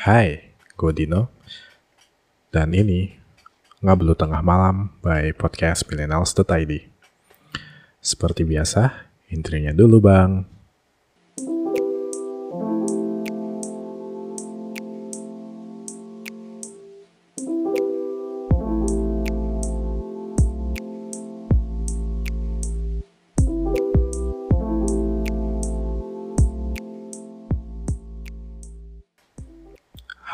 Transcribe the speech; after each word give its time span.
Hai, 0.00 0.56
gue 0.80 0.92
Dino. 0.96 1.28
Dan 2.48 2.72
ini 2.72 3.20
Ngablu 3.84 4.16
Tengah 4.16 4.40
Malam 4.40 4.96
by 5.04 5.36
Podcast 5.36 5.84
Millennials.id. 5.92 6.88
Seperti 8.00 8.48
biasa, 8.48 9.12
intrinya 9.28 9.76
dulu 9.76 10.00
bang. 10.00 10.48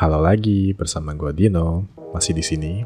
Halo 0.07 0.23
lagi 0.23 0.71
bersama 0.71 1.11
gue 1.19 1.35
Dino, 1.35 1.83
masih 2.15 2.31
di 2.31 2.39
sini. 2.39 2.79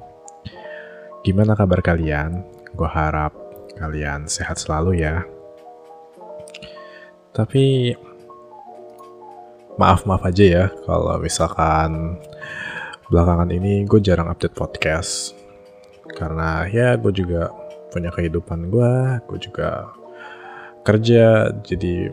Gimana 1.22 1.54
kabar 1.54 1.78
kalian? 1.86 2.42
Gue 2.74 2.90
harap 2.90 3.38
kalian 3.78 4.26
sehat 4.26 4.58
selalu 4.58 5.06
ya. 5.06 5.22
Tapi 7.30 7.94
maaf-maaf 9.78 10.26
aja 10.26 10.42
ya 10.42 10.66
kalau 10.82 11.22
misalkan 11.22 12.18
belakangan 13.14 13.54
ini 13.54 13.86
gue 13.86 14.02
jarang 14.02 14.26
update 14.26 14.58
podcast. 14.58 15.38
Karena 16.18 16.66
ya 16.74 16.98
gue 16.98 17.14
juga 17.14 17.54
punya 17.94 18.10
kehidupan 18.10 18.74
gue, 18.74 19.22
gue 19.30 19.38
juga 19.46 19.94
kerja, 20.82 21.54
jadi 21.62 22.10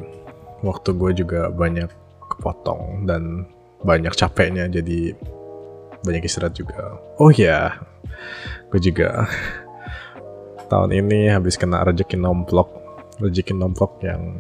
waktu 0.61 0.93
gue 0.93 1.25
juga 1.25 1.49
banyak 1.49 1.89
kepotong 2.29 3.09
dan 3.09 3.49
banyak 3.83 4.15
capeknya 4.15 4.67
jadi 4.67 5.15
banyak 6.03 6.27
istirahat 6.27 6.55
juga. 6.55 6.99
Oh 7.19 7.31
ya, 7.31 7.75
gue 8.71 8.81
juga 8.83 9.27
tahun 10.69 10.95
ini 10.95 11.33
habis 11.33 11.57
kena 11.57 11.83
rezeki 11.83 12.21
nomplok, 12.21 12.69
rezeki 13.19 13.55
nomplok 13.57 13.99
yang 14.05 14.39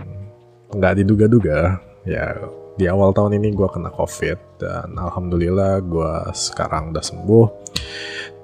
nggak 0.74 1.02
diduga-duga. 1.02 1.80
Ya 2.06 2.36
di 2.78 2.86
awal 2.86 3.10
tahun 3.10 3.42
ini 3.42 3.52
gue 3.58 3.68
kena 3.68 3.90
covid 3.90 4.38
dan 4.62 4.94
alhamdulillah 4.94 5.82
gue 5.82 6.12
sekarang 6.36 6.94
udah 6.94 7.04
sembuh. 7.04 7.46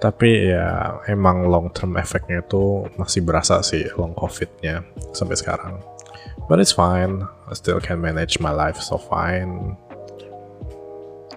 Tapi 0.03 0.53
ya 0.53 1.01
emang 1.09 1.49
long 1.49 1.71
term 1.71 1.97
efeknya 1.97 2.43
itu 2.45 2.85
masih 2.99 3.25
berasa 3.25 3.63
sih 3.63 3.87
long 3.95 4.13
covidnya 4.13 4.83
sampai 5.15 5.39
sekarang. 5.39 5.81
But 6.45 6.61
it's 6.61 6.77
fine, 6.77 7.25
I 7.49 7.57
still 7.57 7.81
can 7.81 8.05
manage 8.05 8.37
my 8.37 8.53
life 8.53 8.77
so 8.77 9.01
fine 9.01 9.81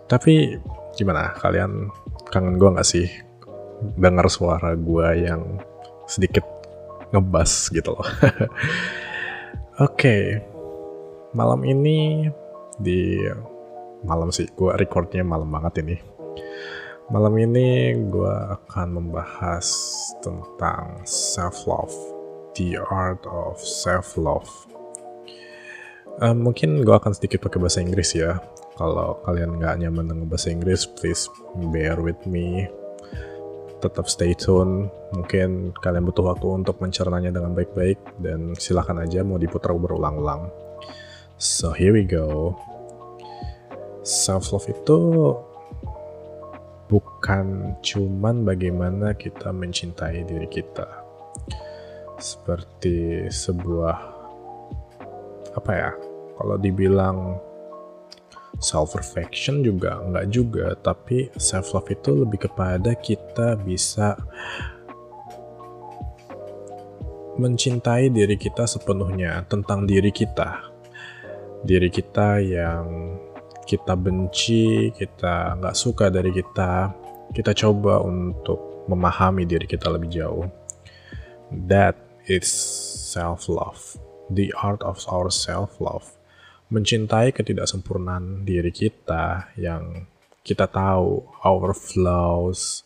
tapi 0.08 0.56
gimana 0.96 1.36
kalian 1.38 1.92
kangen 2.32 2.56
gue 2.56 2.70
nggak 2.74 2.88
sih 2.88 3.08
dengar 4.00 4.26
suara 4.32 4.74
gue 4.74 5.08
yang 5.28 5.62
sedikit 6.10 6.44
ngebas 7.14 7.72
gitu 7.72 7.94
loh. 7.94 8.08
Oke, 9.78 9.94
okay. 9.94 10.24
malam 11.38 11.62
ini 11.62 12.26
di 12.82 13.22
malam 14.08 14.34
sih 14.34 14.50
gue 14.50 14.74
recordnya 14.74 15.22
malam 15.22 15.52
banget 15.54 15.86
ini. 15.86 15.98
Malam 17.08 17.40
ini 17.40 17.96
gue 18.12 18.36
akan 18.58 19.00
membahas 19.00 19.68
tentang 20.20 21.00
self 21.08 21.64
love, 21.64 21.94
the 22.60 22.76
art 22.92 23.24
of 23.30 23.56
self 23.62 24.20
love. 24.20 24.50
Uh, 26.18 26.34
mungkin 26.34 26.82
gue 26.82 26.96
akan 26.98 27.14
sedikit 27.14 27.46
pakai 27.46 27.62
bahasa 27.62 27.80
Inggris 27.80 28.18
ya, 28.18 28.42
kalau 28.78 29.18
kalian 29.26 29.58
nggak 29.58 29.82
nyaman 29.82 30.06
dengan 30.06 30.26
bahasa 30.30 30.54
Inggris, 30.54 30.86
please 30.86 31.26
bear 31.74 31.98
with 31.98 32.22
me. 32.30 32.70
Tetap 33.82 34.06
stay 34.06 34.38
tune. 34.38 34.94
Mungkin 35.18 35.74
kalian 35.82 36.06
butuh 36.06 36.30
waktu 36.30 36.46
untuk 36.62 36.78
mencernanya 36.78 37.34
dengan 37.34 37.58
baik-baik 37.58 37.98
dan 38.22 38.54
silahkan 38.54 39.02
aja 39.02 39.26
mau 39.26 39.42
diputar 39.42 39.74
berulang-ulang. 39.74 40.54
So 41.42 41.74
here 41.74 41.94
we 41.94 42.06
go. 42.06 42.54
Self 44.06 44.54
love 44.54 44.70
itu 44.70 44.98
bukan 46.88 47.78
cuman 47.82 48.46
bagaimana 48.46 49.18
kita 49.18 49.50
mencintai 49.50 50.22
diri 50.22 50.46
kita. 50.50 50.86
Seperti 52.18 53.26
sebuah 53.30 53.98
apa 55.58 55.72
ya? 55.74 55.92
Kalau 56.38 56.56
dibilang 56.62 57.47
self 58.58 58.98
perfection 58.98 59.62
juga 59.62 60.02
enggak 60.02 60.26
juga 60.34 60.68
tapi 60.82 61.30
self 61.38 61.78
love 61.78 61.90
itu 61.94 62.12
lebih 62.26 62.50
kepada 62.50 62.98
kita 62.98 63.58
bisa 63.62 64.18
mencintai 67.38 68.10
diri 68.10 68.34
kita 68.34 68.66
sepenuhnya 68.66 69.46
tentang 69.46 69.86
diri 69.86 70.10
kita. 70.10 70.74
Diri 71.62 71.90
kita 71.94 72.42
yang 72.42 73.18
kita 73.68 73.94
benci 73.94 74.90
kita 74.96 75.60
nggak 75.62 75.76
suka 75.78 76.10
dari 76.10 76.34
kita 76.34 76.90
kita 77.36 77.52
coba 77.54 78.00
untuk 78.02 78.88
memahami 78.90 79.46
diri 79.46 79.70
kita 79.70 79.92
lebih 79.92 80.10
jauh. 80.10 80.48
That 81.70 81.94
is 82.26 82.50
self 83.14 83.46
love 83.48 83.96
the 84.34 84.52
art 84.60 84.82
of 84.84 85.00
our 85.08 85.30
self 85.32 85.78
love 85.80 86.18
mencintai 86.68 87.32
ketidaksempurnaan 87.32 88.44
diri 88.44 88.76
kita 88.76 89.56
yang 89.56 90.04
kita 90.44 90.68
tahu 90.68 91.24
our 91.48 91.72
flaws 91.72 92.84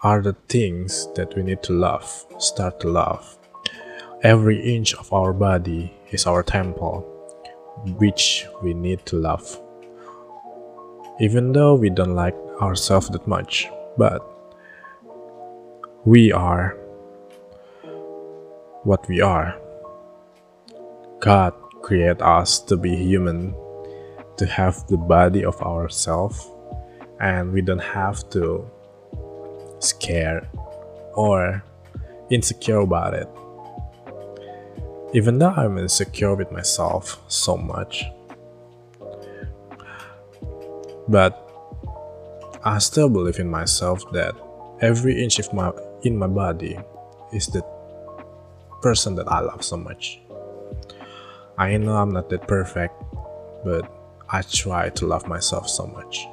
are 0.00 0.24
the 0.24 0.34
things 0.48 1.08
that 1.14 1.36
we 1.36 1.44
need 1.44 1.62
to 1.62 1.76
love, 1.76 2.24
start 2.40 2.80
to 2.80 2.88
love. 2.88 3.36
Every 4.24 4.58
inch 4.58 4.94
of 4.96 5.12
our 5.12 5.32
body 5.32 5.92
is 6.10 6.26
our 6.26 6.42
temple, 6.42 7.04
which 8.00 8.46
we 8.64 8.74
need 8.74 9.04
to 9.12 9.16
love. 9.20 9.44
Even 11.20 11.52
though 11.52 11.74
we 11.74 11.90
don't 11.90 12.16
like 12.16 12.36
ourselves 12.60 13.08
that 13.10 13.28
much, 13.28 13.68
but 13.96 14.24
we 16.04 16.32
are 16.32 16.74
what 18.82 19.06
we 19.06 19.20
are. 19.20 19.54
God 21.20 21.54
create 21.82 22.22
us 22.22 22.60
to 22.60 22.76
be 22.76 22.94
human, 22.96 23.54
to 24.36 24.46
have 24.46 24.86
the 24.86 24.96
body 24.96 25.44
of 25.44 25.60
ourselves, 25.62 26.48
and 27.20 27.52
we 27.52 27.60
don't 27.60 27.82
have 27.82 28.28
to 28.30 28.64
scare 29.80 30.48
or 31.14 31.62
insecure 32.30 32.80
about 32.80 33.14
it. 33.14 33.28
Even 35.12 35.38
though 35.38 35.50
I'm 35.50 35.76
insecure 35.76 36.34
with 36.34 36.50
myself 36.50 37.20
so 37.28 37.56
much, 37.56 38.04
but 41.08 41.38
I 42.64 42.78
still 42.78 43.10
believe 43.10 43.38
in 43.38 43.50
myself 43.50 44.00
that 44.12 44.34
every 44.80 45.22
inch 45.22 45.38
of 45.38 45.52
my 45.52 45.72
in 46.02 46.16
my 46.16 46.28
body 46.28 46.78
is 47.32 47.46
the 47.48 47.62
person 48.80 49.16
that 49.16 49.28
I 49.28 49.40
love 49.40 49.62
so 49.62 49.76
much. 49.76 50.21
I 51.58 51.76
know 51.76 51.96
I'm 51.96 52.10
not 52.10 52.30
that 52.30 52.48
perfect, 52.48 52.94
but 53.64 53.84
I 54.28 54.42
try 54.42 54.88
to 54.88 55.06
love 55.06 55.28
myself 55.28 55.68
so 55.68 55.86
much. 55.86 56.26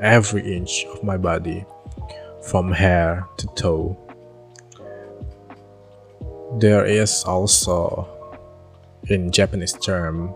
Every 0.00 0.42
inch 0.56 0.86
of 0.90 1.04
my 1.04 1.16
body, 1.16 1.64
from 2.42 2.72
hair 2.72 3.26
to 3.38 3.46
toe. 3.54 3.96
There 6.58 6.84
is 6.84 7.24
also 7.24 8.08
in 9.08 9.30
Japanese 9.32 9.72
term 9.78 10.34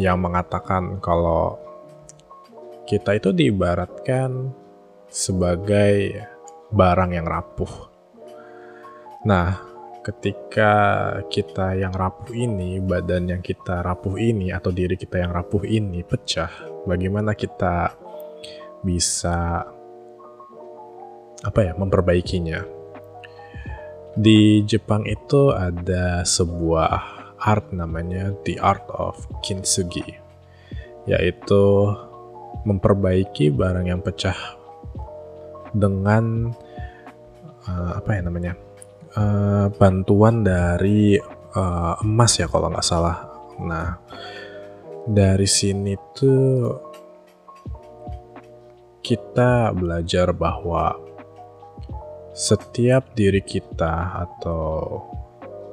yang 0.00 0.24
mengatakan 0.24 1.02
kalau 1.04 1.60
kita 2.88 3.20
itu 3.20 3.30
diibaratkan 3.34 4.52
sebagai 5.12 6.16
barang 6.72 7.12
yang 7.12 7.28
rapuh. 7.28 7.92
Nah, 9.28 9.71
ketika 10.02 10.72
kita 11.30 11.78
yang 11.78 11.94
rapuh 11.94 12.34
ini, 12.34 12.82
badan 12.82 13.30
yang 13.30 13.42
kita 13.42 13.86
rapuh 13.86 14.18
ini, 14.18 14.50
atau 14.50 14.74
diri 14.74 14.98
kita 14.98 15.22
yang 15.22 15.30
rapuh 15.30 15.62
ini 15.62 16.02
pecah, 16.02 16.50
bagaimana 16.84 17.38
kita 17.38 17.94
bisa 18.82 19.62
apa 21.42 21.60
ya 21.62 21.72
memperbaikinya? 21.78 22.66
Di 24.12 24.60
Jepang 24.68 25.06
itu 25.08 25.54
ada 25.54 26.26
sebuah 26.26 27.22
art 27.38 27.72
namanya 27.72 28.34
The 28.44 28.58
Art 28.60 28.84
of 28.92 29.22
Kintsugi, 29.40 30.18
yaitu 31.06 31.64
memperbaiki 32.66 33.54
barang 33.54 33.86
yang 33.86 34.02
pecah 34.04 34.36
dengan 35.72 36.52
uh, 37.70 37.92
apa 38.02 38.10
ya 38.18 38.22
namanya? 38.26 38.52
Uh, 39.16 39.66
bantuan 39.74 40.44
dari 40.44 41.16
uh, 41.56 41.94
emas 42.04 42.38
ya 42.40 42.46
kalau 42.48 42.68
nggak 42.72 42.86
salah. 42.86 43.28
Nah 43.62 43.98
dari 45.08 45.48
sini 45.48 45.98
tuh 46.14 46.78
kita 49.02 49.74
belajar 49.74 50.30
bahwa 50.30 50.94
setiap 52.32 53.12
diri 53.12 53.42
kita 53.44 54.24
atau 54.24 55.02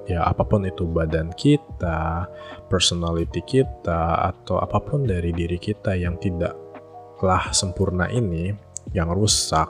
ya 0.09 0.25
apa 0.25 0.42
pun 0.42 0.65
itu 0.65 0.89
badan 0.89 1.30
kita, 1.38 2.25
personality 2.68 3.45
kita 3.45 4.33
atau 4.33 4.57
apa 4.57 4.81
pun 4.81 5.06
dari 5.06 5.30
diri 5.30 5.62
kita 5.62 5.94
yang 5.94 6.18
tidaklah 6.18 7.53
sempurna 7.53 8.09
ini 8.09 8.50
yang 8.92 9.13
rusak 9.13 9.69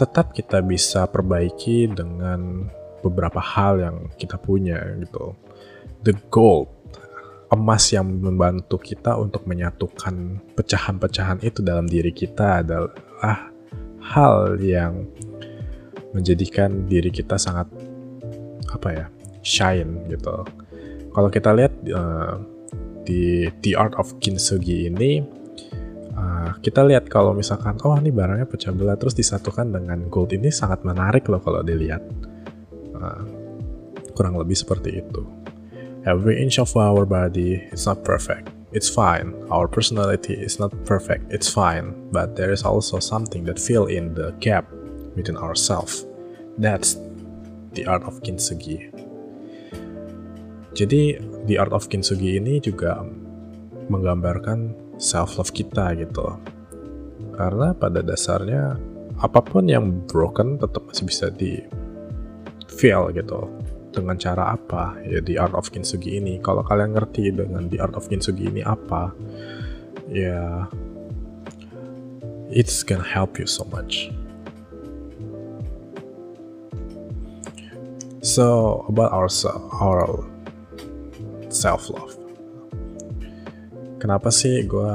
tetap 0.00 0.32
kita 0.32 0.64
bisa 0.64 1.04
perbaiki 1.04 1.84
dengan 1.92 2.72
beberapa 3.00 3.40
hal 3.42 3.80
yang 3.80 3.96
kita 4.16 4.36
punya 4.40 4.78
gitu. 5.00 5.36
The 6.04 6.16
gold 6.32 6.80
emas 7.50 7.90
yang 7.90 8.06
membantu 8.22 8.78
kita 8.78 9.18
untuk 9.18 9.42
menyatukan 9.50 10.38
pecahan-pecahan 10.54 11.42
itu 11.42 11.66
dalam 11.66 11.90
diri 11.90 12.14
kita 12.14 12.62
adalah 12.62 13.50
hal 13.98 14.56
yang 14.62 15.10
menjadikan 16.14 16.86
diri 16.86 17.10
kita 17.10 17.34
sangat 17.34 17.66
apa 18.70 18.88
ya 18.94 19.06
shine 19.42 20.06
gitu. 20.06 20.46
Kalau 21.10 21.26
kita 21.26 21.50
lihat 21.50 21.74
uh, 21.90 22.38
di 23.02 23.50
The 23.66 23.74
Art 23.74 23.98
of 23.98 24.14
Kintsugi 24.22 24.86
ini 24.86 25.18
uh, 26.14 26.54
kita 26.62 26.86
lihat 26.86 27.10
kalau 27.10 27.34
misalkan 27.34 27.74
oh 27.82 27.98
ini 27.98 28.14
barangnya 28.14 28.46
pecah 28.46 28.70
belah 28.70 28.94
terus 28.94 29.18
disatukan 29.18 29.74
dengan 29.74 30.06
gold 30.06 30.30
ini 30.30 30.54
sangat 30.54 30.86
menarik 30.86 31.26
loh 31.26 31.42
kalau 31.42 31.66
dilihat 31.66 32.02
uh, 33.00 33.24
kurang 34.14 34.36
lebih 34.36 34.56
seperti 34.56 35.00
itu. 35.00 35.24
Every 36.08 36.40
inch 36.40 36.56
of 36.56 36.72
our 36.80 37.04
body 37.04 37.60
is 37.72 37.84
not 37.84 38.04
perfect. 38.04 38.48
It's 38.72 38.88
fine. 38.88 39.34
Our 39.50 39.68
personality 39.68 40.32
is 40.32 40.56
not 40.62 40.72
perfect. 40.86 41.28
It's 41.28 41.50
fine. 41.50 41.92
But 42.14 42.38
there 42.38 42.54
is 42.54 42.62
also 42.62 43.02
something 43.02 43.44
that 43.50 43.58
fill 43.58 43.90
in 43.90 44.14
the 44.14 44.32
gap 44.40 44.64
within 45.12 45.36
ourselves. 45.36 46.06
That's 46.56 46.96
the 47.74 47.84
art 47.90 48.06
of 48.06 48.22
kintsugi. 48.22 48.88
Jadi 50.72 51.18
the 51.50 51.58
art 51.58 51.74
of 51.74 51.90
kintsugi 51.90 52.38
ini 52.38 52.62
juga 52.62 53.02
menggambarkan 53.90 54.72
self 55.02 55.34
love 55.36 55.50
kita 55.50 55.98
gitu. 55.98 56.38
Karena 57.34 57.74
pada 57.74 58.00
dasarnya 58.00 58.78
apa 59.20 59.40
pun 59.42 59.66
yang 59.66 60.06
broken 60.08 60.56
tetap 60.56 60.86
masih 60.88 61.04
bisa 61.10 61.26
di 61.28 61.60
feel 62.70 63.10
gitu. 63.10 63.50
Dengan 63.90 64.14
cara 64.14 64.54
apa? 64.54 64.94
Ya 65.02 65.18
di 65.18 65.34
Art 65.34 65.52
of 65.58 65.74
Kintsugi 65.74 66.22
ini. 66.22 66.38
Kalau 66.38 66.62
kalian 66.62 66.94
ngerti 66.94 67.34
dengan 67.34 67.66
di 67.66 67.76
Art 67.82 67.98
of 67.98 68.06
Kintsugi 68.06 68.46
ini 68.46 68.62
apa 68.62 69.10
ya 70.10 70.66
it's 72.50 72.82
gonna 72.82 73.02
help 73.02 73.38
you 73.38 73.46
so 73.46 73.66
much. 73.74 74.10
So 78.22 78.86
about 78.86 79.10
our 79.10 79.30
our 79.80 80.22
self 81.50 81.90
love 81.90 82.20
kenapa 84.00 84.32
sih 84.32 84.64
gue 84.64 84.92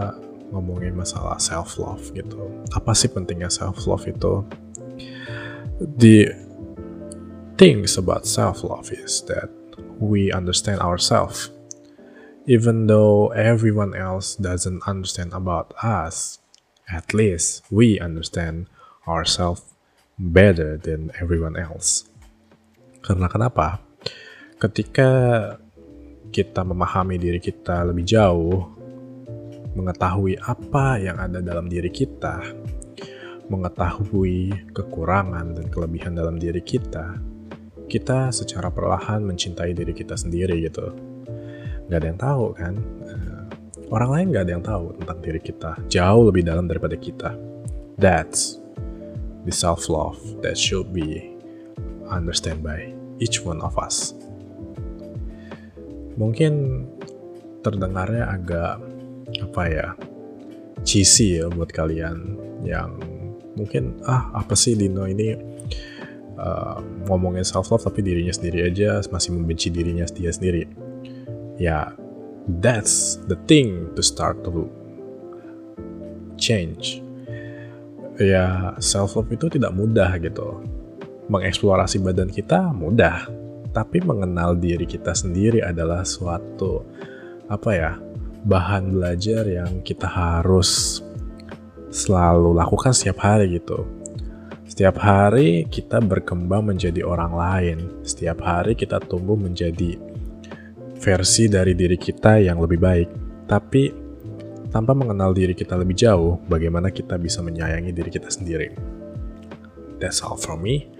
ngomongin 0.49 0.97
masalah 0.97 1.37
self 1.37 1.77
love 1.77 2.01
gitu? 2.17 2.49
Apa 2.73 2.97
sih 2.97 3.13
pentingnya 3.13 3.53
self 3.53 3.85
love 3.85 4.09
itu? 4.09 4.41
Di 5.77 6.25
things 7.57 7.95
about 7.97 8.27
self 8.27 8.63
love 8.63 8.91
is 8.91 9.23
that 9.31 9.47
we 9.99 10.31
understand 10.31 10.79
ourselves. 10.79 11.49
Even 12.45 12.87
though 12.87 13.31
everyone 13.33 13.95
else 13.95 14.35
doesn't 14.35 14.83
understand 14.85 15.33
about 15.33 15.73
us, 15.81 16.39
at 16.91 17.13
least 17.13 17.63
we 17.71 17.97
understand 17.99 18.67
ourselves 19.07 19.63
better 20.19 20.77
than 20.77 21.09
everyone 21.17 21.57
else. 21.57 22.05
Karena 23.01 23.25
kenapa? 23.31 23.81
Ketika 24.61 25.09
kita 26.29 26.61
memahami 26.61 27.17
diri 27.17 27.39
kita 27.41 27.81
lebih 27.87 28.05
jauh, 28.05 28.61
mengetahui 29.73 30.37
apa 30.43 31.01
yang 31.01 31.17
ada 31.17 31.41
dalam 31.41 31.65
diri 31.65 31.89
kita, 31.89 32.45
mengetahui 33.49 34.69
kekurangan 34.73 35.57
dan 35.57 35.65
kelebihan 35.73 36.13
dalam 36.13 36.37
diri 36.37 36.61
kita, 36.61 37.34
kita 37.85 38.33
secara 38.33 38.73
perlahan 38.73 39.21
mencintai 39.23 39.71
diri 39.73 39.93
kita 39.93 40.17
sendiri 40.17 40.59
gitu. 40.65 40.91
Gak 41.89 41.97
ada 42.01 42.07
yang 42.09 42.19
tahu 42.19 42.45
kan. 42.57 42.73
Eh, 43.05 43.41
orang 43.93 44.09
lain 44.09 44.25
gak 44.33 44.43
ada 44.49 44.53
yang 44.57 44.65
tahu 44.65 44.85
tentang 44.97 45.17
diri 45.21 45.41
kita. 45.41 45.71
Jauh 45.87 46.23
lebih 46.27 46.43
dalam 46.45 46.65
daripada 46.65 46.97
kita. 46.97 47.37
That's 47.95 48.57
the 49.45 49.53
self-love 49.53 50.17
that 50.41 50.57
should 50.57 50.89
be 50.91 51.37
understand 52.09 52.65
by 52.65 52.91
each 53.21 53.45
one 53.45 53.61
of 53.61 53.77
us. 53.77 54.17
Mungkin 56.17 56.85
terdengarnya 57.61 58.29
agak 58.29 58.77
apa 59.41 59.63
ya 59.67 59.87
cheesy 60.85 61.41
ya 61.41 61.49
buat 61.49 61.73
kalian 61.73 62.37
yang 62.61 63.01
mungkin 63.57 63.97
ah 64.05 64.29
apa 64.37 64.53
sih 64.53 64.77
Dino 64.77 65.09
ini 65.09 65.33
uh, 66.39 66.79
ngomongin 67.07 67.43
self 67.43 67.71
love 67.71 67.83
tapi 67.83 68.03
dirinya 68.05 68.31
sendiri 68.31 68.67
aja 68.69 69.01
masih 69.09 69.35
membenci 69.35 69.71
dirinya 69.71 70.05
dia 70.09 70.31
sendiri. 70.31 70.67
Ya 71.59 71.95
that's 72.61 73.19
the 73.31 73.39
thing 73.49 73.91
to 73.95 74.01
start 74.03 74.43
to 74.47 74.67
change. 76.39 77.03
Ya 78.19 78.75
self 78.79 79.15
love 79.19 79.31
itu 79.31 79.51
tidak 79.51 79.75
mudah 79.75 80.15
gitu. 80.19 80.63
Mengeksplorasi 81.25 81.99
badan 82.05 82.29
kita 82.29 82.69
mudah 82.69 83.25
tapi 83.75 83.99
mengenal 83.99 84.55
diri 84.55 84.87
kita 84.87 85.11
sendiri 85.11 85.59
adalah 85.59 86.07
suatu 86.07 86.87
apa 87.51 87.69
ya 87.75 87.91
bahan 88.47 88.95
belajar 88.95 89.43
yang 89.49 89.83
kita 89.83 90.07
harus 90.07 91.01
selalu 91.91 92.55
lakukan 92.55 92.95
setiap 92.95 93.19
hari 93.19 93.59
gitu 93.59 93.83
setiap 94.75 94.99
hari 94.99 95.63
kita 95.71 96.03
berkembang 96.03 96.67
menjadi 96.67 96.99
orang 97.07 97.31
lain. 97.31 97.77
Setiap 98.03 98.43
hari 98.43 98.75
kita 98.75 98.99
tumbuh 98.99 99.39
menjadi 99.39 99.95
versi 100.99 101.47
dari 101.47 101.71
diri 101.71 101.95
kita 101.95 102.43
yang 102.43 102.59
lebih 102.59 102.83
baik. 102.83 103.09
Tapi 103.47 103.87
tanpa 104.67 104.91
mengenal 104.91 105.31
diri 105.31 105.55
kita 105.55 105.79
lebih 105.79 105.95
jauh, 105.95 106.43
bagaimana 106.51 106.91
kita 106.91 107.15
bisa 107.15 107.39
menyayangi 107.39 107.95
diri 107.95 108.11
kita 108.11 108.27
sendiri. 108.27 108.75
That's 110.03 110.19
all 110.19 110.35
from 110.35 110.67
me. 110.67 110.91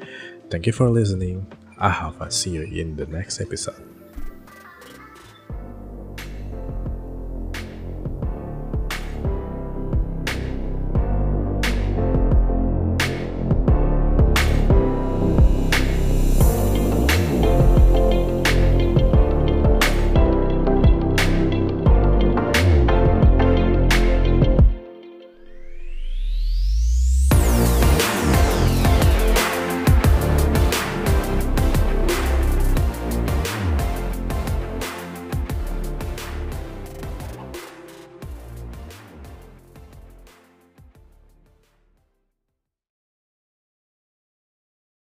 Thank 0.48 0.72
you 0.72 0.74
for 0.74 0.88
listening. 0.88 1.44
I 1.76 1.92
hope 1.92 2.24
I 2.24 2.32
see 2.32 2.56
you 2.56 2.64
in 2.64 2.96
the 2.96 3.12
next 3.12 3.44
episode. 3.44 3.95